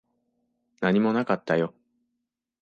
[0.79, 1.75] 何もなかったよ。